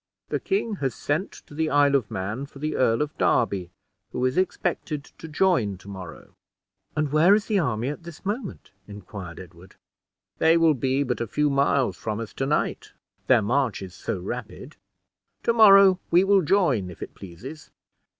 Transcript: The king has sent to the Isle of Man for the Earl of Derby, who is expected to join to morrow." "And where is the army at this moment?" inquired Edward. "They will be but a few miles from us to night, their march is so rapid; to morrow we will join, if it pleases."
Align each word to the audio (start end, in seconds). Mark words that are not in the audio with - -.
The 0.29 0.39
king 0.39 0.77
has 0.77 0.95
sent 0.95 1.31
to 1.45 1.53
the 1.53 1.69
Isle 1.69 1.93
of 1.93 2.09
Man 2.09 2.47
for 2.47 2.57
the 2.57 2.75
Earl 2.75 3.03
of 3.03 3.15
Derby, 3.19 3.69
who 4.11 4.25
is 4.25 4.35
expected 4.35 5.03
to 5.19 5.27
join 5.27 5.77
to 5.77 5.87
morrow." 5.87 6.33
"And 6.95 7.11
where 7.11 7.35
is 7.35 7.45
the 7.45 7.59
army 7.59 7.89
at 7.89 8.01
this 8.01 8.25
moment?" 8.25 8.71
inquired 8.87 9.39
Edward. 9.39 9.75
"They 10.39 10.57
will 10.57 10.73
be 10.73 11.03
but 11.03 11.21
a 11.21 11.27
few 11.27 11.51
miles 11.51 11.97
from 11.97 12.19
us 12.19 12.33
to 12.33 12.47
night, 12.47 12.93
their 13.27 13.43
march 13.43 13.83
is 13.83 13.93
so 13.93 14.19
rapid; 14.19 14.75
to 15.43 15.53
morrow 15.53 15.99
we 16.09 16.23
will 16.23 16.41
join, 16.41 16.89
if 16.89 17.03
it 17.03 17.13
pleases." 17.13 17.69